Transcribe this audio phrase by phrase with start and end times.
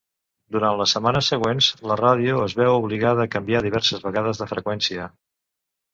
[0.53, 5.07] Durant les setmanes següents, la ràdio es veu obligada a canviar diverses vegades de freqüència.